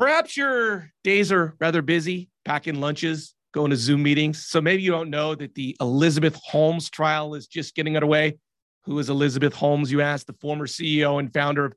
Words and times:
Perhaps 0.00 0.36
your 0.36 0.90
days 1.04 1.30
are 1.30 1.54
rather 1.60 1.82
busy, 1.82 2.30
packing 2.44 2.80
lunches, 2.80 3.34
going 3.52 3.70
to 3.70 3.76
Zoom 3.76 4.02
meetings. 4.02 4.46
So 4.46 4.60
maybe 4.60 4.82
you 4.82 4.90
don't 4.90 5.10
know 5.10 5.34
that 5.34 5.54
the 5.54 5.76
Elizabeth 5.80 6.34
Holmes 6.42 6.90
trial 6.90 7.34
is 7.34 7.46
just 7.46 7.74
getting 7.74 7.96
underway. 7.96 8.38
Who 8.84 8.98
is 8.98 9.10
Elizabeth 9.10 9.54
Holmes, 9.54 9.92
you 9.92 10.00
asked? 10.00 10.26
The 10.26 10.32
former 10.40 10.66
CEO 10.66 11.20
and 11.20 11.32
founder 11.32 11.66
of 11.66 11.74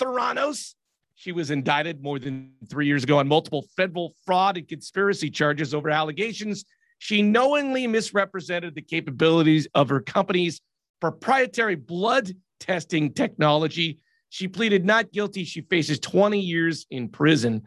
Theranos. 0.00 0.74
She 1.16 1.32
was 1.32 1.50
indicted 1.50 2.02
more 2.02 2.18
than 2.18 2.52
three 2.68 2.86
years 2.86 3.04
ago 3.04 3.18
on 3.18 3.28
multiple 3.28 3.66
federal 3.76 4.14
fraud 4.24 4.56
and 4.56 4.66
conspiracy 4.66 5.30
charges 5.30 5.74
over 5.74 5.90
allegations 5.90 6.64
she 6.98 7.22
knowingly 7.22 7.86
misrepresented 7.86 8.74
the 8.74 8.82
capabilities 8.82 9.68
of 9.74 9.88
her 9.88 10.00
company's 10.00 10.60
proprietary 11.00 11.74
blood 11.74 12.32
testing 12.58 13.12
technology. 13.12 13.98
She 14.36 14.48
pleaded 14.48 14.84
not 14.84 15.12
guilty. 15.12 15.44
She 15.44 15.62
faces 15.62 15.98
20 15.98 16.38
years 16.38 16.84
in 16.90 17.08
prison. 17.08 17.62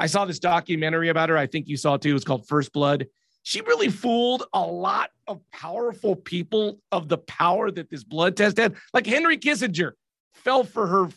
I 0.00 0.06
saw 0.06 0.24
this 0.24 0.40
documentary 0.40 1.10
about 1.10 1.28
her. 1.28 1.38
I 1.38 1.46
think 1.46 1.68
you 1.68 1.76
saw 1.76 1.94
it 1.94 2.02
too. 2.02 2.16
It's 2.16 2.24
called 2.24 2.48
First 2.48 2.72
Blood. 2.72 3.06
She 3.44 3.60
really 3.60 3.88
fooled 3.88 4.42
a 4.52 4.60
lot 4.60 5.10
of 5.28 5.40
powerful 5.52 6.16
people 6.16 6.80
of 6.90 7.08
the 7.08 7.18
power 7.18 7.70
that 7.70 7.88
this 7.88 8.02
blood 8.02 8.36
test 8.36 8.56
had. 8.56 8.74
Like 8.92 9.06
Henry 9.06 9.38
Kissinger 9.38 9.92
fell 10.34 10.64
for 10.64 10.88
her 10.88 11.08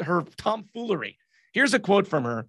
her 0.00 0.24
tomfoolery. 0.36 1.16
Here's 1.52 1.72
a 1.72 1.78
quote 1.78 2.08
from 2.08 2.24
her, 2.24 2.48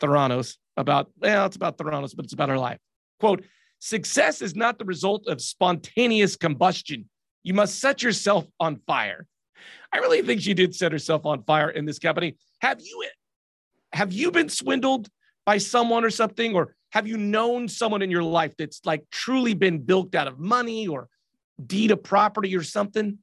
Theranos, 0.00 0.56
about, 0.76 1.12
well, 1.20 1.46
it's 1.46 1.54
about 1.54 1.78
Theranos, 1.78 2.16
but 2.16 2.24
it's 2.24 2.34
about 2.34 2.48
her 2.48 2.58
life. 2.58 2.80
Quote, 3.20 3.44
success 3.78 4.42
is 4.42 4.56
not 4.56 4.76
the 4.76 4.84
result 4.84 5.28
of 5.28 5.40
spontaneous 5.40 6.34
combustion. 6.34 7.08
You 7.44 7.54
must 7.54 7.78
set 7.78 8.02
yourself 8.02 8.48
on 8.58 8.80
fire. 8.88 9.28
I 9.92 9.98
really 9.98 10.22
think 10.22 10.40
she 10.40 10.54
did 10.54 10.74
set 10.74 10.92
herself 10.92 11.26
on 11.26 11.42
fire 11.44 11.70
in 11.70 11.84
this 11.84 11.98
company. 11.98 12.36
Have 12.60 12.80
you 12.80 13.04
have 13.92 14.12
you 14.12 14.30
been 14.30 14.48
swindled 14.48 15.08
by 15.44 15.58
someone 15.58 16.04
or 16.04 16.10
something 16.10 16.54
or 16.54 16.74
have 16.92 17.06
you 17.06 17.16
known 17.16 17.68
someone 17.68 18.02
in 18.02 18.10
your 18.10 18.22
life 18.22 18.54
that's 18.56 18.80
like 18.84 19.04
truly 19.10 19.54
been 19.54 19.78
bilked 19.78 20.14
out 20.14 20.28
of 20.28 20.38
money 20.38 20.86
or 20.86 21.08
deed 21.64 21.90
of 21.90 22.02
property 22.02 22.56
or 22.56 22.62
something? 22.62 23.18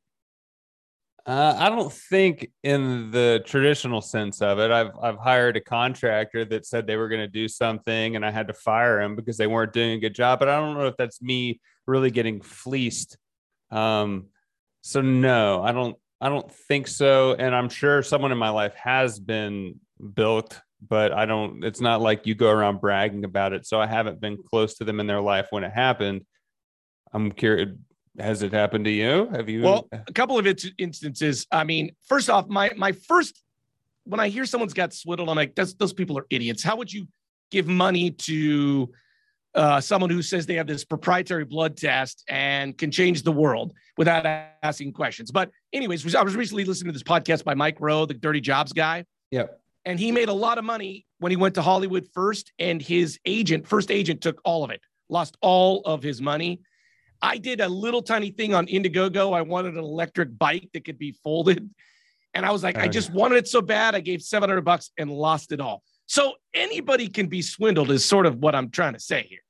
Uh, 1.25 1.55
I 1.59 1.69
don't 1.69 1.91
think 1.91 2.49
in 2.63 3.11
the 3.11 3.43
traditional 3.45 4.01
sense 4.01 4.41
of 4.41 4.57
it. 4.57 4.71
I've 4.71 4.91
I've 4.99 5.17
hired 5.17 5.57
a 5.57 5.61
contractor 5.61 6.45
that 6.45 6.65
said 6.65 6.87
they 6.87 6.95
were 6.95 7.09
going 7.09 7.21
to 7.21 7.27
do 7.27 7.47
something, 7.47 8.15
and 8.15 8.25
I 8.25 8.31
had 8.31 8.47
to 8.47 8.53
fire 8.53 8.99
him 8.99 9.15
because 9.15 9.37
they 9.37 9.45
weren't 9.45 9.73
doing 9.73 9.91
a 9.91 9.99
good 9.99 10.15
job. 10.15 10.39
But 10.39 10.49
I 10.49 10.59
don't 10.59 10.75
know 10.75 10.87
if 10.87 10.97
that's 10.97 11.21
me 11.21 11.59
really 11.85 12.09
getting 12.09 12.41
fleeced. 12.41 13.17
Um, 13.69 14.27
so 14.81 15.01
no, 15.01 15.61
I 15.61 15.71
don't. 15.71 15.95
I 16.21 16.29
don't 16.29 16.51
think 16.51 16.87
so. 16.87 17.33
And 17.33 17.55
I'm 17.55 17.69
sure 17.69 18.03
someone 18.03 18.31
in 18.31 18.37
my 18.37 18.49
life 18.49 18.75
has 18.75 19.19
been 19.19 19.79
built, 20.13 20.59
but 20.85 21.13
I 21.13 21.25
don't. 21.25 21.63
It's 21.63 21.81
not 21.81 22.01
like 22.01 22.27
you 22.27 22.35
go 22.35 22.49
around 22.49 22.81
bragging 22.81 23.23
about 23.23 23.53
it. 23.53 23.65
So 23.65 23.79
I 23.79 23.87
haven't 23.87 24.19
been 24.19 24.37
close 24.49 24.75
to 24.75 24.83
them 24.83 24.99
in 24.99 25.07
their 25.07 25.21
life 25.21 25.47
when 25.51 25.63
it 25.63 25.71
happened. 25.71 26.25
I'm 27.13 27.31
curious 27.31 27.69
has 28.19 28.43
it 28.43 28.51
happened 28.51 28.85
to 28.85 28.91
you? 28.91 29.29
Have 29.31 29.49
you? 29.49 29.61
Well, 29.61 29.87
a 29.91 30.13
couple 30.13 30.37
of 30.37 30.47
instances. 30.77 31.47
I 31.51 31.63
mean, 31.63 31.95
first 32.07 32.29
off, 32.29 32.47
my 32.47 32.71
my 32.75 32.91
first 32.91 33.41
when 34.03 34.19
I 34.19 34.29
hear 34.29 34.45
someone's 34.45 34.73
got 34.73 34.93
swindled, 34.93 35.29
I'm 35.29 35.35
like, 35.35 35.55
those 35.55 35.93
people 35.93 36.17
are 36.17 36.25
idiots. 36.29 36.63
How 36.63 36.75
would 36.75 36.91
you 36.91 37.07
give 37.51 37.67
money 37.67 38.11
to 38.11 38.91
uh, 39.55 39.81
someone 39.81 40.09
who 40.09 40.21
says 40.21 40.45
they 40.45 40.55
have 40.55 40.67
this 40.67 40.85
proprietary 40.85 41.45
blood 41.45 41.77
test 41.77 42.23
and 42.27 42.77
can 42.77 42.91
change 42.91 43.23
the 43.23 43.31
world 43.31 43.73
without 43.97 44.25
asking 44.63 44.93
questions? 44.93 45.31
But 45.31 45.51
anyways, 45.73 46.15
I 46.15 46.21
was 46.21 46.35
recently 46.35 46.65
listening 46.65 46.93
to 46.93 46.93
this 46.93 47.03
podcast 47.03 47.43
by 47.43 47.53
Mike 47.53 47.77
Rowe, 47.79 48.05
the 48.05 48.13
Dirty 48.13 48.41
Jobs 48.41 48.73
guy. 48.73 49.05
Yep. 49.31 49.59
And 49.85 49.99
he 49.99 50.11
made 50.11 50.29
a 50.29 50.33
lot 50.33 50.57
of 50.57 50.65
money 50.65 51.05
when 51.19 51.31
he 51.31 51.35
went 51.35 51.55
to 51.55 51.61
Hollywood 51.61 52.07
first, 52.13 52.51
and 52.59 52.81
his 52.81 53.19
agent, 53.25 53.67
first 53.67 53.91
agent, 53.91 54.21
took 54.21 54.41
all 54.43 54.63
of 54.63 54.71
it, 54.71 54.81
lost 55.09 55.37
all 55.41 55.81
of 55.85 56.03
his 56.03 56.21
money 56.21 56.61
I 57.21 57.37
did 57.37 57.61
a 57.61 57.67
little 57.67 58.01
tiny 58.01 58.31
thing 58.31 58.53
on 58.53 58.67
Indiegogo. 58.67 59.35
I 59.35 59.41
wanted 59.41 59.73
an 59.73 59.79
electric 59.79 60.37
bike 60.37 60.69
that 60.73 60.85
could 60.85 60.97
be 60.97 61.11
folded. 61.23 61.69
And 62.33 62.45
I 62.45 62.51
was 62.51 62.63
like, 62.63 62.77
I 62.77 62.87
just 62.87 63.11
wanted 63.11 63.37
it 63.37 63.47
so 63.47 63.61
bad. 63.61 63.95
I 63.95 63.99
gave 63.99 64.21
700 64.21 64.61
bucks 64.61 64.91
and 64.97 65.11
lost 65.11 65.51
it 65.51 65.59
all. 65.59 65.83
So 66.09 66.33
anybody 66.55 67.07
can 67.07 67.27
be 67.27 67.43
swindled, 67.43 67.91
is 67.91 68.03
sort 68.03 68.25
of 68.25 68.39
what 68.39 68.55
I'm 68.55 68.71
trying 68.71 68.93
to 68.93 68.99
say 68.99 69.27
here. 69.29 69.43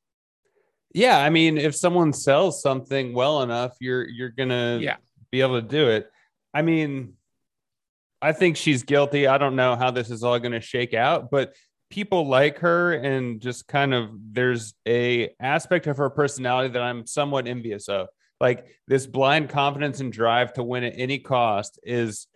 Yeah. 0.93 1.17
I 1.17 1.29
mean, 1.29 1.57
if 1.57 1.73
someone 1.73 2.11
sells 2.11 2.61
something 2.61 3.13
well 3.13 3.43
enough, 3.43 3.77
you're, 3.79 4.05
you're 4.05 4.29
going 4.29 4.49
to 4.49 4.77
yeah. 4.81 4.97
be 5.31 5.39
able 5.39 5.61
to 5.61 5.65
do 5.65 5.87
it. 5.87 6.11
I 6.53 6.61
mean, 6.61 7.13
I 8.21 8.33
think 8.33 8.57
she's 8.57 8.83
guilty. 8.83 9.25
I 9.25 9.37
don't 9.37 9.55
know 9.55 9.77
how 9.77 9.91
this 9.91 10.11
is 10.11 10.21
all 10.21 10.37
going 10.39 10.51
to 10.51 10.59
shake 10.59 10.93
out, 10.93 11.31
but 11.31 11.55
people 11.89 12.27
like 12.27 12.59
her 12.59 12.91
and 12.93 13.39
just 13.39 13.65
kind 13.65 13.93
of 13.93 14.09
there's 14.33 14.73
a 14.85 15.29
aspect 15.39 15.87
of 15.87 15.95
her 15.95 16.09
personality 16.09 16.73
that 16.73 16.81
I'm 16.81 17.07
somewhat 17.07 17.47
envious 17.47 17.87
of. 17.87 18.07
Like 18.41 18.67
this 18.85 19.07
blind 19.07 19.47
confidence 19.47 20.01
and 20.01 20.11
drive 20.11 20.51
to 20.53 20.63
win 20.63 20.83
at 20.83 20.93
any 20.97 21.19
cost 21.19 21.79
is 21.83 22.27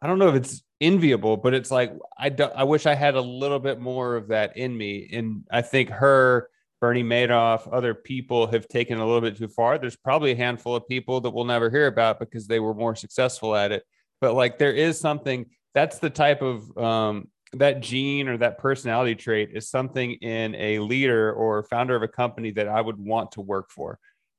I 0.00 0.06
don't 0.06 0.18
know 0.18 0.28
if 0.28 0.34
it's 0.34 0.62
enviable, 0.80 1.36
but 1.36 1.54
it's 1.54 1.70
like 1.70 1.92
I 2.18 2.28
do, 2.28 2.44
I 2.44 2.64
wish 2.64 2.86
I 2.86 2.94
had 2.94 3.14
a 3.14 3.20
little 3.20 3.58
bit 3.58 3.80
more 3.80 4.16
of 4.16 4.28
that 4.28 4.56
in 4.56 4.76
me. 4.76 5.08
And 5.12 5.44
I 5.50 5.62
think 5.62 5.90
her, 5.90 6.48
Bernie 6.80 7.02
Madoff, 7.02 7.72
other 7.72 7.94
people 7.94 8.46
have 8.48 8.68
taken 8.68 8.98
a 8.98 9.06
little 9.06 9.22
bit 9.22 9.38
too 9.38 9.48
far. 9.48 9.78
There's 9.78 9.96
probably 9.96 10.32
a 10.32 10.36
handful 10.36 10.76
of 10.76 10.86
people 10.86 11.22
that 11.22 11.30
we'll 11.30 11.46
never 11.46 11.70
hear 11.70 11.86
about 11.86 12.20
because 12.20 12.46
they 12.46 12.60
were 12.60 12.74
more 12.74 12.94
successful 12.94 13.56
at 13.56 13.72
it. 13.72 13.82
But 14.20 14.34
like 14.34 14.58
there 14.58 14.72
is 14.72 15.00
something 15.00 15.46
that's 15.74 15.98
the 15.98 16.10
type 16.10 16.42
of 16.42 16.76
um, 16.76 17.28
that 17.54 17.80
gene 17.80 18.28
or 18.28 18.36
that 18.38 18.58
personality 18.58 19.14
trait 19.14 19.50
is 19.52 19.70
something 19.70 20.12
in 20.12 20.54
a 20.56 20.78
leader 20.80 21.32
or 21.32 21.62
founder 21.64 21.96
of 21.96 22.02
a 22.02 22.08
company 22.08 22.50
that 22.52 22.68
I 22.68 22.80
would 22.80 22.98
want 22.98 23.32
to 23.32 23.40
work 23.40 23.70
for. 23.70 23.98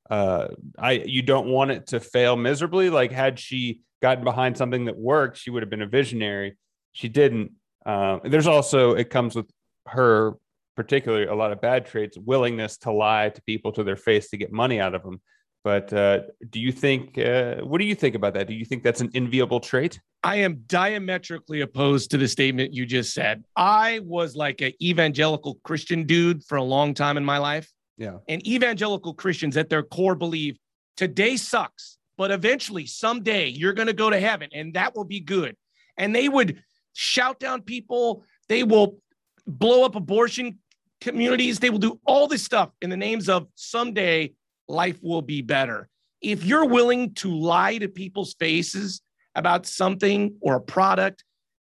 Uh, 0.09 0.49
I 0.77 0.93
you 0.93 1.21
don't 1.21 1.47
want 1.47 1.71
it 1.71 1.87
to 1.87 1.99
fail 1.99 2.35
miserably. 2.35 2.89
Like 2.89 3.11
had 3.11 3.39
she 3.39 3.81
gotten 4.01 4.23
behind 4.23 4.57
something 4.57 4.85
that 4.85 4.97
worked, 4.97 5.37
she 5.37 5.49
would 5.49 5.63
have 5.63 5.69
been 5.69 5.81
a 5.81 5.87
visionary. 5.87 6.57
She 6.93 7.09
didn't. 7.09 7.51
Uh, 7.85 8.19
there's 8.23 8.47
also 8.47 8.93
it 8.93 9.09
comes 9.09 9.35
with 9.35 9.49
her 9.87 10.35
particularly 10.77 11.25
a 11.25 11.35
lot 11.35 11.51
of 11.51 11.59
bad 11.59 11.85
traits, 11.85 12.17
willingness 12.17 12.77
to 12.77 12.91
lie 12.91 13.29
to 13.29 13.41
people 13.41 13.71
to 13.73 13.83
their 13.83 13.95
face 13.95 14.29
to 14.29 14.37
get 14.37 14.53
money 14.53 14.79
out 14.79 14.93
of 14.93 15.03
them. 15.03 15.19
But 15.63 15.91
uh, 15.91 16.19
do 16.49 16.61
you 16.61 16.71
think, 16.71 17.17
uh, 17.17 17.55
what 17.57 17.79
do 17.79 17.85
you 17.85 17.95
think 17.95 18.15
about 18.15 18.35
that? 18.35 18.47
Do 18.47 18.53
you 18.53 18.63
think 18.63 18.83
that's 18.83 19.01
an 19.01 19.09
enviable 19.15 19.59
trait? 19.59 19.99
I 20.23 20.37
am 20.37 20.63
diametrically 20.67 21.61
opposed 21.61 22.11
to 22.11 22.17
the 22.17 22.27
statement 22.27 22.73
you 22.73 22.85
just 22.85 23.13
said. 23.13 23.43
I 23.55 23.99
was 24.03 24.35
like 24.35 24.61
an 24.61 24.73
evangelical 24.81 25.57
Christian 25.63 26.05
dude 26.05 26.45
for 26.45 26.57
a 26.57 26.63
long 26.63 26.93
time 26.93 27.17
in 27.17 27.25
my 27.25 27.39
life. 27.39 27.69
Yeah. 27.97 28.17
And 28.27 28.45
evangelical 28.47 29.13
Christians 29.13 29.57
at 29.57 29.69
their 29.69 29.83
core 29.83 30.15
believe 30.15 30.57
today 30.95 31.35
sucks, 31.37 31.97
but 32.17 32.31
eventually, 32.31 32.85
someday, 32.85 33.47
you're 33.47 33.73
going 33.73 33.87
to 33.87 33.93
go 33.93 34.09
to 34.09 34.19
heaven 34.19 34.49
and 34.53 34.73
that 34.73 34.95
will 34.95 35.03
be 35.03 35.19
good. 35.19 35.55
And 35.97 36.15
they 36.15 36.29
would 36.29 36.61
shout 36.93 37.39
down 37.39 37.61
people, 37.61 38.23
they 38.49 38.63
will 38.63 38.99
blow 39.45 39.83
up 39.83 39.95
abortion 39.95 40.59
communities, 41.01 41.59
they 41.59 41.69
will 41.69 41.79
do 41.79 41.99
all 42.05 42.27
this 42.27 42.43
stuff 42.43 42.69
in 42.81 42.89
the 42.89 42.97
names 42.97 43.29
of 43.29 43.47
someday 43.55 44.33
life 44.67 44.97
will 45.01 45.21
be 45.21 45.41
better. 45.41 45.87
If 46.21 46.43
you're 46.43 46.65
willing 46.65 47.13
to 47.15 47.33
lie 47.33 47.77
to 47.77 47.87
people's 47.87 48.33
faces 48.33 49.01
about 49.35 49.65
something 49.65 50.35
or 50.41 50.55
a 50.55 50.61
product 50.61 51.23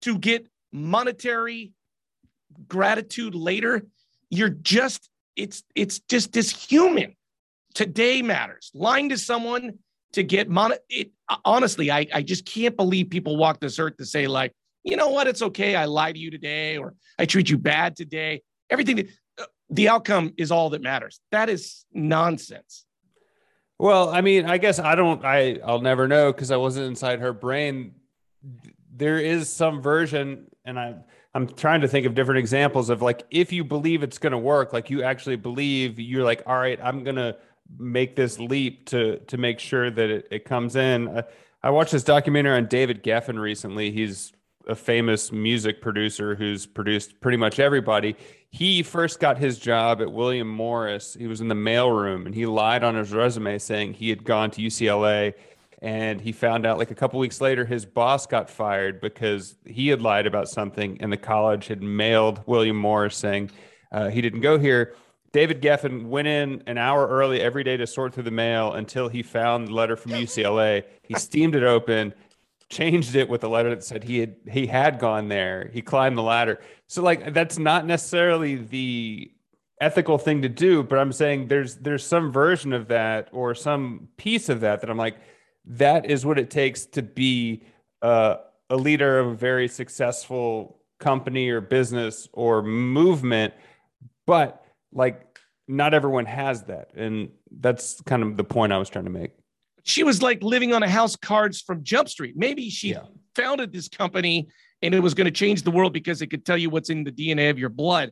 to 0.03 0.17
get 0.17 0.47
monetary 0.71 1.73
gratitude 2.67 3.35
later, 3.35 3.85
you're 4.29 4.49
just 4.49 5.09
it's 5.37 5.63
it's 5.75 5.99
just 5.99 6.33
this 6.33 6.51
human. 6.51 7.15
Today 7.73 8.21
matters. 8.21 8.71
Lying 8.73 9.09
to 9.09 9.17
someone 9.17 9.77
to 10.13 10.23
get 10.23 10.49
mon 10.49 10.73
it 10.89 11.11
honestly, 11.45 11.91
I, 11.91 12.07
I 12.13 12.21
just 12.21 12.45
can't 12.45 12.75
believe 12.75 13.09
people 13.09 13.37
walk 13.37 13.59
this 13.59 13.79
earth 13.79 13.97
to 13.97 14.05
say, 14.05 14.27
like, 14.27 14.53
you 14.83 14.95
know 14.95 15.09
what, 15.09 15.27
it's 15.27 15.41
okay. 15.41 15.75
I 15.75 15.85
lied 15.85 16.15
to 16.15 16.21
you 16.21 16.31
today, 16.31 16.77
or 16.77 16.95
I 17.19 17.25
treat 17.25 17.49
you 17.49 17.57
bad 17.57 17.95
today. 17.95 18.41
Everything 18.69 18.95
that 18.97 19.07
uh, 19.37 19.45
the 19.69 19.89
outcome 19.89 20.33
is 20.37 20.51
all 20.51 20.69
that 20.71 20.81
matters. 20.81 21.19
That 21.31 21.49
is 21.49 21.85
nonsense. 21.93 22.85
Well, 23.79 24.09
I 24.09 24.21
mean, 24.21 24.45
I 24.45 24.57
guess 24.57 24.79
I 24.79 24.95
don't. 24.95 25.23
I 25.23 25.59
I'll 25.63 25.81
never 25.81 26.07
know 26.07 26.31
because 26.31 26.51
I 26.51 26.57
wasn't 26.57 26.87
inside 26.87 27.19
her 27.19 27.33
brain. 27.33 27.93
There 28.97 29.19
is 29.19 29.49
some 29.49 29.81
version, 29.81 30.47
and 30.65 30.79
I 30.79 30.95
I'm 31.33 31.47
trying 31.47 31.81
to 31.81 31.87
think 31.87 32.07
of 32.07 32.15
different 32.15 32.39
examples 32.39 32.89
of 32.89 33.03
like 33.03 33.23
if 33.29 33.51
you 33.51 33.63
believe 33.63 34.01
it's 34.01 34.17
going 34.17 34.31
to 34.31 34.39
work, 34.39 34.73
like 34.73 34.89
you 34.89 35.03
actually 35.03 35.35
believe 35.35 35.99
you're 35.99 36.23
like, 36.23 36.41
all 36.47 36.57
right, 36.57 36.79
I'm 36.81 37.03
going 37.03 37.15
to 37.17 37.37
make 37.77 38.15
this 38.15 38.39
leap 38.39 38.87
to 38.87 39.19
to 39.19 39.37
make 39.37 39.59
sure 39.59 39.91
that 39.91 40.09
it, 40.09 40.27
it 40.31 40.45
comes 40.45 40.75
in. 40.75 41.07
Uh, 41.07 41.21
I 41.61 41.69
watched 41.69 41.91
this 41.91 42.03
documentary 42.03 42.57
on 42.57 42.65
David 42.65 43.03
Geffen 43.03 43.39
recently. 43.39 43.91
He's 43.91 44.33
a 44.67 44.75
famous 44.75 45.31
music 45.31 45.81
producer 45.81 46.35
who's 46.35 46.65
produced 46.65 47.21
pretty 47.21 47.37
much 47.37 47.59
everybody. 47.59 48.15
He 48.49 48.83
first 48.83 49.19
got 49.19 49.37
his 49.37 49.59
job 49.59 50.01
at 50.01 50.11
William 50.11 50.47
Morris. 50.47 51.15
He 51.17 51.27
was 51.27 51.41
in 51.41 51.47
the 51.47 51.55
mailroom 51.55 52.25
and 52.25 52.33
he 52.33 52.45
lied 52.45 52.83
on 52.83 52.95
his 52.95 53.11
resume 53.11 53.59
saying 53.59 53.93
he 53.93 54.09
had 54.09 54.23
gone 54.23 54.51
to 54.51 54.61
UCLA. 54.61 55.33
And 55.81 56.19
he 56.19 56.31
found 56.31 56.65
out 56.65 56.77
like 56.77 56.89
a 56.89 56.95
couple 56.95 57.19
weeks 57.19 57.39
later, 57.39 57.63
his 57.63 57.85
boss 57.85 58.25
got 58.25 58.49
fired 58.49 58.99
because 58.99 59.55
he 59.65 59.89
had 59.89 60.01
lied 60.01 60.25
about 60.25 60.49
something, 60.49 60.97
and 61.01 61.11
the 61.11 61.17
college 61.17 61.67
had 61.67 61.83
mailed 61.83 62.41
William 62.47 62.77
Morris 62.77 63.15
saying 63.15 63.51
uh, 63.91 64.09
he 64.09 64.21
didn't 64.21 64.41
go 64.41 64.57
here. 64.57 64.95
David 65.33 65.61
Geffen 65.61 66.07
went 66.07 66.27
in 66.27 66.63
an 66.65 66.77
hour 66.77 67.07
early 67.07 67.41
every 67.41 67.63
day 67.63 67.77
to 67.77 67.85
sort 67.85 68.13
through 68.13 68.23
the 68.23 68.31
mail 68.31 68.73
until 68.73 69.07
he 69.07 69.21
found 69.21 69.67
the 69.67 69.73
letter 69.73 69.95
from 69.95 70.13
UCLA. 70.13 70.83
He 71.03 71.13
steamed 71.15 71.55
it 71.55 71.63
open, 71.63 72.13
changed 72.69 73.15
it 73.15 73.29
with 73.29 73.43
a 73.43 73.47
letter 73.47 73.69
that 73.69 73.83
said 73.83 74.03
he 74.03 74.19
had 74.19 74.35
he 74.49 74.65
had 74.65 74.99
gone 74.99 75.27
there. 75.27 75.69
He 75.71 75.81
climbed 75.81 76.17
the 76.17 76.23
ladder. 76.23 76.59
So 76.87 77.03
like 77.03 77.33
that's 77.33 77.59
not 77.59 77.85
necessarily 77.85 78.55
the 78.55 79.31
ethical 79.79 80.17
thing 80.17 80.41
to 80.41 80.49
do, 80.49 80.81
but 80.81 80.97
I'm 80.97 81.11
saying 81.11 81.49
there's 81.49 81.75
there's 81.75 82.05
some 82.05 82.31
version 82.31 82.73
of 82.73 82.87
that 82.87 83.29
or 83.31 83.53
some 83.53 84.07
piece 84.17 84.49
of 84.49 84.61
that 84.61 84.81
that 84.81 84.89
I'm 84.89 84.97
like 84.97 85.17
that 85.67 86.09
is 86.09 86.25
what 86.25 86.39
it 86.39 86.49
takes 86.49 86.85
to 86.85 87.01
be 87.01 87.63
uh, 88.01 88.37
a 88.69 88.75
leader 88.75 89.19
of 89.19 89.27
a 89.27 89.35
very 89.35 89.67
successful 89.67 90.79
company 90.99 91.49
or 91.49 91.61
business 91.61 92.27
or 92.33 92.61
movement. 92.61 93.53
But 94.25 94.63
like 94.91 95.27
not 95.67 95.93
everyone 95.93 96.25
has 96.25 96.63
that. 96.63 96.91
And 96.95 97.29
that's 97.59 98.01
kind 98.01 98.23
of 98.23 98.37
the 98.37 98.43
point 98.43 98.71
I 98.71 98.77
was 98.77 98.89
trying 98.89 99.05
to 99.05 99.11
make. 99.11 99.31
She 99.83 100.03
was 100.03 100.21
like 100.21 100.41
living 100.43 100.73
on 100.73 100.83
a 100.83 100.89
house 100.89 101.15
cards 101.15 101.61
from 101.61 101.83
Jump 101.83 102.09
Street. 102.09 102.35
Maybe 102.35 102.69
she 102.69 102.91
yeah. 102.91 103.03
founded 103.35 103.71
this 103.71 103.87
company 103.87 104.47
and 104.81 104.93
it 104.93 104.99
was 104.99 105.13
going 105.13 105.25
to 105.25 105.31
change 105.31 105.63
the 105.63 105.71
world 105.71 105.93
because 105.93 106.21
it 106.21 106.27
could 106.27 106.45
tell 106.45 106.57
you 106.57 106.69
what's 106.69 106.89
in 106.89 107.03
the 107.03 107.11
DNA 107.11 107.49
of 107.49 107.57
your 107.57 107.69
blood. 107.69 108.11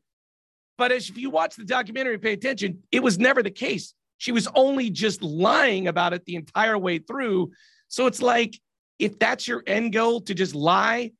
But 0.77 0.91
as 0.91 1.09
if 1.09 1.17
you 1.17 1.29
watch 1.29 1.55
the 1.55 1.63
documentary, 1.63 2.17
pay 2.17 2.33
attention, 2.33 2.83
it 2.91 3.01
was 3.01 3.17
never 3.17 3.41
the 3.41 3.51
case. 3.51 3.93
She 4.17 4.31
was 4.31 4.47
only 4.55 4.89
just 4.89 5.21
lying 5.21 5.87
about 5.87 6.13
it 6.13 6.25
the 6.25 6.35
entire 6.35 6.77
way 6.77 6.99
through. 6.99 7.51
So 7.87 8.07
it's 8.07 8.21
like, 8.21 8.59
if 8.99 9.19
that's 9.19 9.47
your 9.47 9.63
end 9.67 9.93
goal 9.93 10.21
to 10.21 10.33
just 10.33 10.55
lie, 10.55 11.11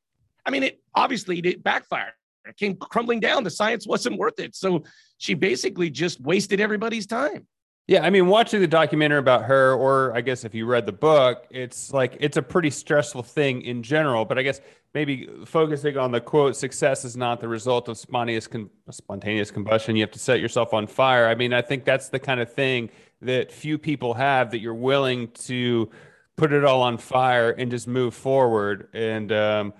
I 0.44 0.50
mean, 0.50 0.62
it 0.62 0.80
obviously 0.94 1.38
it 1.40 1.62
backfired. 1.62 2.12
It 2.46 2.56
came 2.56 2.76
crumbling 2.76 3.20
down. 3.20 3.44
The 3.44 3.50
science 3.50 3.86
wasn't 3.86 4.18
worth 4.18 4.38
it. 4.38 4.54
So 4.54 4.84
she 5.18 5.34
basically 5.34 5.90
just 5.90 6.20
wasted 6.20 6.60
everybody's 6.60 7.06
time. 7.06 7.46
Yeah, 7.88 8.04
I 8.04 8.10
mean, 8.10 8.26
watching 8.26 8.60
the 8.60 8.66
documentary 8.66 9.18
about 9.18 9.44
her, 9.44 9.72
or 9.74 10.12
I 10.16 10.20
guess 10.20 10.44
if 10.44 10.54
you 10.54 10.66
read 10.66 10.86
the 10.86 10.92
book, 10.92 11.46
it's 11.50 11.92
like 11.92 12.16
it's 12.18 12.36
a 12.36 12.42
pretty 12.42 12.70
stressful 12.70 13.22
thing 13.22 13.62
in 13.62 13.84
general. 13.84 14.24
But 14.24 14.38
I 14.38 14.42
guess 14.42 14.60
maybe 14.92 15.28
focusing 15.44 15.96
on 15.96 16.10
the 16.10 16.20
quote, 16.20 16.56
success 16.56 17.04
is 17.04 17.16
not 17.16 17.40
the 17.40 17.46
result 17.46 17.88
of 17.88 17.96
spontaneous 17.96 18.48
con- 18.48 18.70
spontaneous 18.90 19.52
combustion. 19.52 19.94
You 19.94 20.02
have 20.02 20.10
to 20.12 20.18
set 20.18 20.40
yourself 20.40 20.74
on 20.74 20.88
fire. 20.88 21.28
I 21.28 21.36
mean, 21.36 21.52
I 21.52 21.62
think 21.62 21.84
that's 21.84 22.08
the 22.08 22.18
kind 22.18 22.40
of 22.40 22.52
thing 22.52 22.90
that 23.22 23.52
few 23.52 23.78
people 23.78 24.14
have 24.14 24.50
that 24.50 24.58
you're 24.58 24.74
willing 24.74 25.28
to 25.44 25.88
put 26.36 26.52
it 26.52 26.64
all 26.64 26.82
on 26.82 26.98
fire 26.98 27.50
and 27.52 27.70
just 27.70 27.86
move 27.86 28.14
forward. 28.14 28.88
And 28.94 29.30
um, 29.30 29.74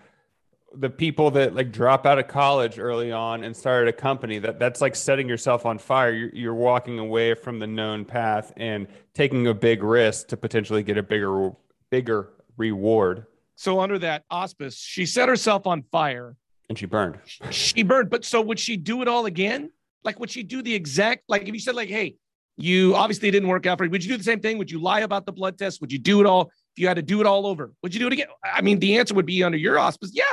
the 0.78 0.90
people 0.90 1.30
that 1.32 1.54
like 1.54 1.72
drop 1.72 2.06
out 2.06 2.18
of 2.18 2.28
college 2.28 2.78
early 2.78 3.10
on 3.10 3.44
and 3.44 3.56
started 3.56 3.88
a 3.88 3.92
company 3.92 4.38
that 4.38 4.58
that's 4.58 4.80
like 4.80 4.94
setting 4.94 5.28
yourself 5.28 5.64
on 5.64 5.78
fire. 5.78 6.12
You're, 6.12 6.30
you're 6.34 6.54
walking 6.54 6.98
away 6.98 7.34
from 7.34 7.58
the 7.58 7.66
known 7.66 8.04
path 8.04 8.52
and 8.56 8.86
taking 9.14 9.46
a 9.46 9.54
big 9.54 9.82
risk 9.82 10.28
to 10.28 10.36
potentially 10.36 10.82
get 10.82 10.98
a 10.98 11.02
bigger 11.02 11.52
bigger 11.90 12.30
reward. 12.56 13.26
So 13.54 13.80
under 13.80 13.98
that 14.00 14.24
auspice 14.30 14.76
she 14.76 15.06
set 15.06 15.28
herself 15.28 15.66
on 15.66 15.82
fire. 15.90 16.36
And 16.68 16.76
she 16.76 16.86
burned. 16.86 17.18
She 17.50 17.82
burned. 17.82 18.10
But 18.10 18.24
so 18.24 18.40
would 18.42 18.58
she 18.58 18.76
do 18.76 19.02
it 19.02 19.08
all 19.08 19.26
again? 19.26 19.70
Like 20.04 20.20
would 20.20 20.30
she 20.30 20.42
do 20.42 20.62
the 20.62 20.74
exact 20.74 21.24
like 21.28 21.48
if 21.48 21.54
you 21.54 21.60
said 21.60 21.74
like 21.74 21.88
hey 21.88 22.16
you 22.58 22.94
obviously 22.94 23.30
didn't 23.30 23.48
work 23.48 23.66
out 23.66 23.76
for 23.76 23.84
you 23.84 23.90
would 23.90 24.04
you 24.04 24.10
do 24.10 24.16
the 24.18 24.24
same 24.24 24.40
thing? 24.40 24.58
Would 24.58 24.70
you 24.70 24.80
lie 24.80 25.00
about 25.00 25.26
the 25.26 25.32
blood 25.32 25.58
test? 25.58 25.80
Would 25.80 25.92
you 25.92 25.98
do 25.98 26.20
it 26.20 26.26
all? 26.26 26.50
If 26.74 26.80
you 26.80 26.88
had 26.88 26.96
to 26.96 27.02
do 27.02 27.20
it 27.20 27.26
all 27.26 27.46
over 27.46 27.72
would 27.82 27.94
you 27.94 28.00
do 28.00 28.06
it 28.06 28.12
again? 28.12 28.28
I 28.44 28.60
mean 28.60 28.78
the 28.78 28.98
answer 28.98 29.14
would 29.14 29.26
be 29.26 29.42
under 29.42 29.58
your 29.58 29.78
auspice 29.78 30.10
yeah 30.12 30.24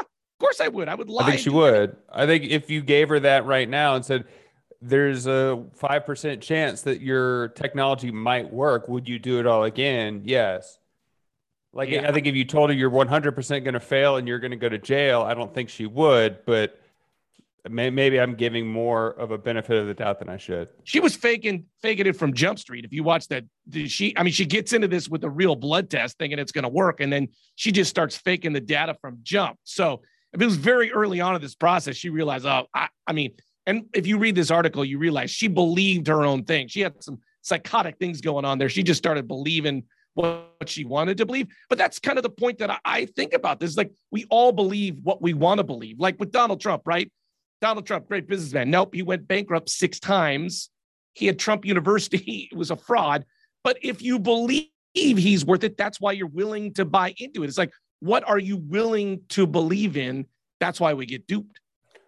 course 0.43 0.59
I 0.59 0.67
would. 0.67 0.89
I 0.89 0.95
would 0.95 1.09
lie. 1.09 1.23
I 1.23 1.29
think 1.29 1.39
she 1.39 1.49
would. 1.49 1.95
I 2.11 2.25
think 2.25 2.43
if 2.43 2.69
you 2.69 2.81
gave 2.81 3.09
her 3.09 3.19
that 3.21 3.45
right 3.45 3.69
now 3.69 3.95
and 3.95 4.05
said, 4.05 4.25
there's 4.81 5.25
a 5.27 5.63
5% 5.81 6.41
chance 6.41 6.81
that 6.81 6.99
your 6.99 7.49
technology 7.49 8.11
might 8.11 8.51
work, 8.51 8.89
would 8.89 9.07
you 9.07 9.17
do 9.17 9.39
it 9.39 9.47
all 9.47 9.63
again? 9.63 10.23
Yes. 10.25 10.77
Like, 11.71 11.89
yeah. 11.89 12.07
I 12.07 12.11
think 12.11 12.27
if 12.27 12.35
you 12.35 12.43
told 12.43 12.69
her 12.69 12.75
you're 12.75 12.91
100% 12.91 13.63
going 13.63 13.73
to 13.73 13.79
fail 13.79 14.17
and 14.17 14.27
you're 14.27 14.39
going 14.39 14.51
to 14.51 14.57
go 14.57 14.67
to 14.67 14.77
jail, 14.77 15.21
I 15.21 15.33
don't 15.33 15.53
think 15.53 15.69
she 15.69 15.85
would, 15.85 16.45
but 16.45 16.79
maybe 17.69 18.19
I'm 18.19 18.35
giving 18.35 18.67
more 18.67 19.11
of 19.11 19.31
a 19.31 19.37
benefit 19.37 19.77
of 19.77 19.87
the 19.87 19.93
doubt 19.93 20.19
than 20.19 20.27
I 20.27 20.35
should. 20.35 20.67
She 20.83 20.99
was 20.99 21.15
faking 21.15 21.65
faking 21.81 22.05
it 22.05 22.17
from 22.17 22.33
Jump 22.33 22.59
Street. 22.59 22.83
If 22.83 22.91
you 22.91 23.03
watch 23.03 23.29
that, 23.29 23.45
she 23.87 24.15
I 24.17 24.23
mean 24.23 24.33
she 24.33 24.45
gets 24.45 24.73
into 24.73 24.89
this 24.89 25.07
with 25.07 25.23
a 25.23 25.29
real 25.29 25.55
blood 25.55 25.89
test, 25.89 26.17
thinking 26.17 26.39
it's 26.39 26.51
going 26.51 26.63
to 26.63 26.69
work, 26.69 26.99
and 26.99 27.11
then 27.11 27.29
she 27.55 27.71
just 27.71 27.89
starts 27.89 28.17
faking 28.17 28.51
the 28.51 28.59
data 28.59 28.95
from 28.99 29.19
Jump. 29.23 29.57
So 29.63 30.01
if 30.33 30.41
it 30.41 30.45
was 30.45 30.55
very 30.55 30.91
early 30.91 31.21
on 31.21 31.35
in 31.35 31.41
this 31.41 31.55
process, 31.55 31.95
she 31.95 32.09
realized, 32.09 32.45
oh, 32.45 32.65
I, 32.73 32.87
I 33.07 33.13
mean, 33.13 33.31
and 33.65 33.85
if 33.93 34.07
you 34.07 34.17
read 34.17 34.35
this 34.35 34.51
article, 34.51 34.83
you 34.83 34.97
realize 34.97 35.31
she 35.31 35.47
believed 35.47 36.07
her 36.07 36.23
own 36.23 36.43
thing. 36.43 36.67
She 36.67 36.81
had 36.81 37.01
some 37.03 37.19
psychotic 37.41 37.97
things 37.97 38.19
going 38.19 38.45
on 38.45 38.57
there. 38.57 38.69
She 38.69 38.83
just 38.83 38.97
started 38.97 39.27
believing 39.27 39.83
what 40.15 40.47
she 40.67 40.85
wanted 40.85 41.17
to 41.17 41.25
believe. 41.25 41.47
But 41.69 41.77
that's 41.77 41.99
kind 41.99 42.17
of 42.17 42.23
the 42.23 42.29
point 42.29 42.59
that 42.59 42.79
I 42.83 43.05
think 43.05 43.33
about 43.33 43.59
this. 43.59 43.77
Like 43.77 43.91
we 44.11 44.25
all 44.29 44.51
believe 44.51 44.97
what 45.01 45.21
we 45.21 45.33
want 45.33 45.59
to 45.59 45.63
believe. 45.63 45.99
Like 45.99 46.19
with 46.19 46.31
Donald 46.31 46.61
Trump, 46.61 46.83
right? 46.85 47.11
Donald 47.61 47.85
Trump, 47.85 48.07
great 48.07 48.27
businessman. 48.27 48.69
Nope, 48.69 48.93
he 48.93 49.01
went 49.01 49.27
bankrupt 49.27 49.69
six 49.69 49.99
times. 49.99 50.69
He 51.13 51.27
had 51.27 51.39
Trump 51.39 51.65
University. 51.65 52.49
it 52.51 52.57
was 52.57 52.71
a 52.71 52.75
fraud. 52.75 53.25
But 53.63 53.77
if 53.81 54.01
you 54.01 54.19
believe 54.19 54.67
he's 54.93 55.45
worth 55.45 55.63
it, 55.63 55.77
that's 55.77 56.01
why 56.01 56.11
you're 56.11 56.27
willing 56.27 56.73
to 56.73 56.85
buy 56.85 57.13
into 57.17 57.43
it. 57.43 57.47
It's 57.47 57.57
like, 57.57 57.71
what 58.03 58.27
are 58.27 58.37
you 58.37 58.57
willing 58.57 59.21
to 59.29 59.47
believe 59.47 59.95
in? 59.95 60.25
That's 60.59 60.77
why 60.77 60.93
we 60.93 61.05
get 61.05 61.25
duped. 61.25 61.61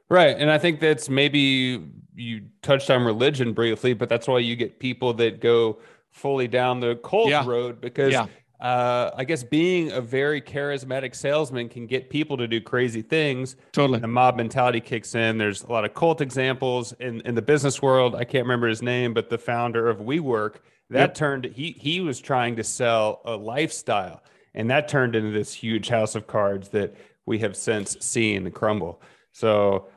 Right. 0.09 0.35
And 0.37 0.51
I 0.51 0.57
think 0.57 0.81
that's 0.81 1.09
maybe 1.09 1.85
you 2.13 2.41
touched 2.61 2.89
on 2.89 3.05
religion 3.05 3.53
briefly, 3.53 3.93
but 3.93 4.09
that's 4.09 4.27
why 4.27 4.39
you 4.39 4.57
get 4.57 4.77
people 4.77 5.13
that 5.13 5.39
go 5.39 5.79
fully 6.11 6.49
down 6.49 6.81
the 6.81 6.97
cult 6.97 7.29
yeah. 7.29 7.45
road 7.45 7.79
because 7.79 8.11
yeah. 8.11 8.27
uh, 8.59 9.11
I 9.15 9.23
guess 9.23 9.41
being 9.41 9.93
a 9.93 10.01
very 10.01 10.41
charismatic 10.41 11.15
salesman 11.15 11.69
can 11.69 11.87
get 11.87 12.09
people 12.09 12.35
to 12.37 12.47
do 12.47 12.59
crazy 12.59 13.01
things. 13.01 13.55
Totally. 13.71 13.99
The 13.99 14.07
mob 14.07 14.35
mentality 14.35 14.81
kicks 14.81 15.15
in. 15.15 15.37
There's 15.37 15.63
a 15.63 15.71
lot 15.71 15.85
of 15.85 15.93
cult 15.93 16.19
examples 16.19 16.91
in, 16.99 17.21
in 17.21 17.35
the 17.35 17.41
business 17.41 17.81
world. 17.81 18.15
I 18.15 18.25
can't 18.25 18.43
remember 18.43 18.67
his 18.67 18.81
name, 18.81 19.13
but 19.13 19.29
the 19.29 19.37
founder 19.37 19.87
of 19.87 19.99
WeWork, 19.99 20.55
that 20.89 20.99
yep. 20.99 21.15
turned, 21.15 21.45
he, 21.45 21.71
he 21.79 22.01
was 22.01 22.19
trying 22.19 22.57
to 22.57 22.65
sell 22.65 23.21
a 23.23 23.35
lifestyle 23.35 24.21
and 24.55 24.69
that 24.71 24.87
turned 24.87 25.15
into 25.15 25.31
this 25.31 25.53
huge 25.53 25.89
house 25.89 26.15
of 26.15 26.27
cards 26.27 26.69
that 26.69 26.95
we 27.25 27.39
have 27.39 27.55
since 27.55 27.97
seen 27.99 28.49
crumble. 28.51 29.01
So 29.31 29.87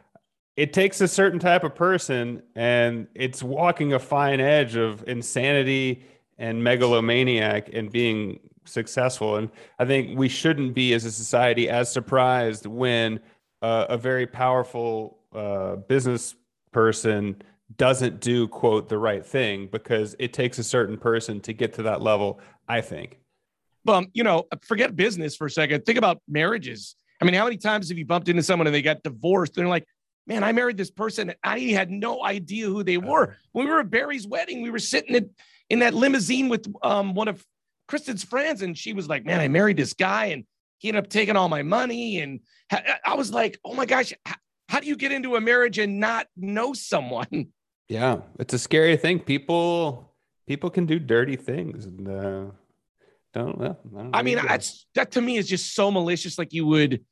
it 0.56 0.72
takes 0.72 1.00
a 1.00 1.08
certain 1.08 1.38
type 1.38 1.64
of 1.64 1.74
person, 1.74 2.42
and 2.54 3.06
it's 3.14 3.42
walking 3.42 3.92
a 3.92 3.98
fine 3.98 4.40
edge 4.40 4.76
of 4.76 5.04
insanity 5.06 6.04
and 6.36 6.62
megalomaniac 6.62 7.72
and 7.72 7.90
being 7.90 8.40
successful. 8.64 9.36
And 9.36 9.50
I 9.78 9.84
think 9.84 10.18
we 10.18 10.28
shouldn't 10.28 10.74
be, 10.74 10.92
as 10.94 11.04
a 11.04 11.12
society, 11.12 11.68
as 11.68 11.90
surprised 11.90 12.66
when 12.66 13.20
uh, 13.62 13.86
a 13.88 13.96
very 13.96 14.26
powerful 14.26 15.18
uh, 15.34 15.76
business 15.76 16.34
person 16.72 17.36
doesn't 17.76 18.20
do 18.20 18.48
quote 18.48 18.88
the 18.88 18.98
right 18.98 19.24
thing 19.24 19.68
because 19.70 20.16
it 20.18 20.32
takes 20.32 20.58
a 20.58 20.64
certain 20.64 20.96
person 20.96 21.40
to 21.40 21.52
get 21.52 21.74
to 21.74 21.82
that 21.82 22.00
level 22.00 22.40
i 22.68 22.80
think 22.80 23.18
um, 23.88 24.08
you 24.12 24.24
know, 24.24 24.44
forget 24.62 24.94
business 24.96 25.36
for 25.36 25.46
a 25.46 25.50
second. 25.50 25.84
Think 25.84 25.98
about 25.98 26.20
marriages. 26.28 26.96
I 27.20 27.24
mean, 27.24 27.34
how 27.34 27.44
many 27.44 27.56
times 27.56 27.88
have 27.88 27.98
you 27.98 28.06
bumped 28.06 28.28
into 28.28 28.42
someone 28.42 28.66
and 28.66 28.74
they 28.74 28.82
got 28.82 29.02
divorced? 29.02 29.54
They're 29.54 29.66
like, 29.66 29.86
man, 30.26 30.44
I 30.44 30.52
married 30.52 30.76
this 30.76 30.90
person. 30.90 31.32
I 31.42 31.58
had 31.58 31.90
no 31.90 32.24
idea 32.24 32.66
who 32.66 32.84
they 32.84 32.98
were. 32.98 33.36
When 33.52 33.66
we 33.66 33.72
were 33.72 33.80
at 33.80 33.90
Barry's 33.90 34.26
wedding, 34.26 34.62
we 34.62 34.70
were 34.70 34.78
sitting 34.78 35.14
in, 35.14 35.30
in 35.70 35.78
that 35.80 35.94
limousine 35.94 36.48
with 36.48 36.66
um, 36.82 37.14
one 37.14 37.28
of 37.28 37.44
Kristen's 37.88 38.22
friends. 38.22 38.62
And 38.62 38.76
she 38.76 38.92
was 38.92 39.08
like, 39.08 39.24
man, 39.24 39.40
I 39.40 39.48
married 39.48 39.78
this 39.78 39.94
guy 39.94 40.26
and 40.26 40.44
he 40.78 40.88
ended 40.88 41.04
up 41.04 41.10
taking 41.10 41.36
all 41.36 41.48
my 41.48 41.62
money. 41.62 42.20
And 42.20 42.40
I 42.70 43.14
was 43.14 43.32
like, 43.32 43.58
oh 43.64 43.74
my 43.74 43.86
gosh, 43.86 44.12
how 44.68 44.80
do 44.80 44.86
you 44.86 44.96
get 44.96 45.12
into 45.12 45.34
a 45.34 45.40
marriage 45.40 45.78
and 45.78 45.98
not 45.98 46.26
know 46.36 46.72
someone? 46.72 47.48
Yeah, 47.90 48.18
it's 48.38 48.52
a 48.52 48.58
scary 48.58 48.98
thing. 48.98 49.18
People, 49.18 50.12
people 50.46 50.68
can 50.68 50.84
do 50.84 50.98
dirty 50.98 51.36
things. 51.36 51.86
And, 51.86 52.06
uh 52.06 52.44
don't 53.32 53.60
know. 53.60 53.76
I, 53.96 54.02
don't 54.02 54.16
I 54.16 54.22
mean, 54.22 54.36
that's 54.36 54.86
that 54.94 55.12
to 55.12 55.20
me 55.20 55.36
is 55.36 55.48
just 55.48 55.74
so 55.74 55.90
malicious. 55.90 56.38
Like 56.38 56.52
you 56.52 56.66
would 56.66 57.04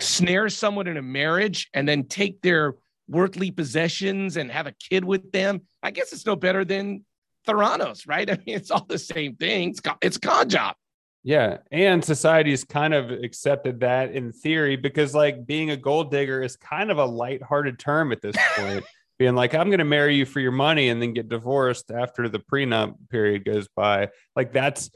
snare 0.00 0.48
someone 0.48 0.86
in 0.86 0.96
a 0.96 1.02
marriage 1.02 1.68
and 1.74 1.88
then 1.88 2.04
take 2.04 2.42
their 2.42 2.74
worldly 3.08 3.50
possessions 3.50 4.36
and 4.36 4.50
have 4.50 4.66
a 4.66 4.72
kid 4.72 5.04
with 5.04 5.32
them, 5.32 5.62
I 5.82 5.90
guess 5.90 6.12
it's 6.12 6.26
no 6.26 6.36
better 6.36 6.64
than 6.64 7.04
Theranos, 7.46 8.08
right? 8.08 8.28
I 8.30 8.38
mean, 8.46 8.56
it's 8.56 8.70
all 8.70 8.84
the 8.88 8.98
same 8.98 9.36
thing. 9.36 9.70
It's, 9.70 9.80
it's 10.00 10.16
a 10.16 10.20
con 10.20 10.48
job. 10.48 10.76
Yeah. 11.24 11.58
And 11.70 12.04
society's 12.04 12.64
kind 12.64 12.94
of 12.94 13.10
accepted 13.10 13.80
that 13.80 14.12
in 14.12 14.32
theory 14.32 14.74
because, 14.74 15.14
like, 15.14 15.46
being 15.46 15.70
a 15.70 15.76
gold 15.76 16.10
digger 16.10 16.42
is 16.42 16.56
kind 16.56 16.90
of 16.90 16.98
a 16.98 17.04
lighthearted 17.04 17.78
term 17.78 18.10
at 18.10 18.20
this 18.20 18.34
point. 18.56 18.84
Being 19.18 19.36
like, 19.36 19.54
I'm 19.54 19.68
going 19.68 19.78
to 19.78 19.84
marry 19.84 20.16
you 20.16 20.26
for 20.26 20.40
your 20.40 20.52
money 20.52 20.88
and 20.88 21.00
then 21.00 21.12
get 21.12 21.28
divorced 21.28 21.92
after 21.92 22.28
the 22.28 22.40
prenup 22.40 22.94
period 23.08 23.44
goes 23.44 23.68
by. 23.68 24.08
Like, 24.34 24.52
that's 24.52 24.90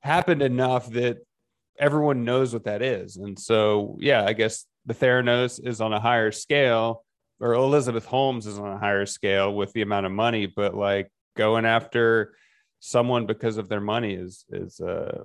happened 0.00 0.42
enough 0.42 0.90
that 0.90 1.18
everyone 1.78 2.24
knows 2.24 2.52
what 2.52 2.64
that 2.64 2.82
is. 2.82 3.16
And 3.16 3.38
so, 3.38 3.96
yeah, 4.00 4.24
I 4.24 4.32
guess 4.32 4.66
the 4.86 4.94
Theranos 4.94 5.64
is 5.64 5.80
on 5.80 5.92
a 5.92 6.00
higher 6.00 6.32
scale, 6.32 7.04
or 7.40 7.54
Elizabeth 7.54 8.04
Holmes 8.04 8.46
is 8.46 8.58
on 8.58 8.72
a 8.72 8.78
higher 8.78 9.06
scale 9.06 9.54
with 9.54 9.72
the 9.72 9.82
amount 9.82 10.06
of 10.06 10.12
money, 10.12 10.46
but 10.46 10.74
like 10.74 11.10
going 11.36 11.64
after 11.64 12.34
someone 12.80 13.26
because 13.26 13.56
of 13.58 13.68
their 13.68 13.80
money 13.80 14.14
is 14.14 14.44
is 14.50 14.80
uh 14.80 15.24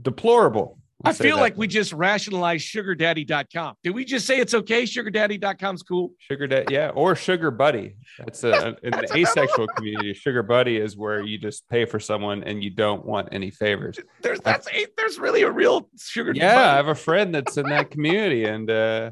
deplorable. 0.00 0.78
I 1.04 1.12
feel 1.12 1.36
like 1.36 1.56
we 1.56 1.68
just 1.68 1.92
rationalized 1.92 2.74
sugardaddy.com. 2.74 3.74
Did 3.84 3.90
we 3.90 4.04
just 4.04 4.26
say 4.26 4.38
it's 4.40 4.52
okay? 4.52 4.82
Sugardaddy.com's 4.82 5.82
cool. 5.84 6.12
Sugar 6.18 6.48
daddy, 6.48 6.74
yeah, 6.74 6.90
or 6.90 7.14
sugar 7.14 7.52
buddy. 7.52 7.96
That's 8.18 8.42
a 8.42 8.76
in 8.82 8.90
the 8.90 9.08
asexual 9.14 9.68
community. 9.68 10.12
Sugar 10.14 10.42
buddy 10.42 10.76
is 10.76 10.96
where 10.96 11.22
you 11.22 11.38
just 11.38 11.68
pay 11.68 11.84
for 11.84 12.00
someone 12.00 12.42
and 12.42 12.64
you 12.64 12.70
don't 12.70 13.06
want 13.06 13.28
any 13.30 13.50
favors. 13.50 13.98
There's 14.22 14.40
that's 14.40 14.66
a, 14.72 14.86
there's 14.96 15.18
really 15.18 15.42
a 15.42 15.50
real 15.50 15.88
sugar. 15.96 16.32
Yeah, 16.34 16.54
buddy. 16.54 16.68
I 16.68 16.76
have 16.76 16.88
a 16.88 16.96
friend 16.96 17.32
that's 17.32 17.56
in 17.56 17.68
that 17.68 17.92
community, 17.92 18.44
and 18.44 18.68
uh, 18.68 19.10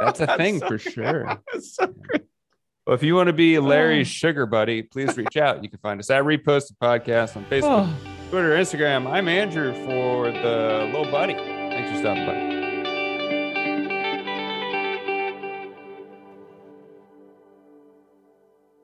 that's 0.00 0.20
a 0.20 0.26
that's 0.26 0.38
thing 0.38 0.60
so, 0.60 0.68
for 0.68 0.78
sure. 0.78 1.38
So 1.60 1.94
well, 2.86 2.96
if 2.96 3.04
you 3.04 3.14
want 3.14 3.28
to 3.28 3.32
be 3.32 3.60
Larry's 3.60 4.08
oh. 4.08 4.10
sugar 4.10 4.46
buddy, 4.46 4.82
please 4.82 5.16
reach 5.16 5.36
out. 5.36 5.62
You 5.62 5.70
can 5.70 5.78
find 5.78 6.00
us 6.00 6.10
at 6.10 6.24
Reposted 6.24 6.72
Podcast 6.82 7.36
on 7.36 7.44
Facebook. 7.44 7.88
Oh. 7.88 8.11
Twitter, 8.32 8.52
Instagram. 8.52 9.06
I'm 9.06 9.28
Andrew 9.28 9.74
for 9.84 10.32
the 10.32 10.88
little 10.90 11.04
buddy. 11.12 11.34
Thanks 11.34 11.90
for 11.90 11.98
stopping 11.98 12.24
by. 12.24 12.61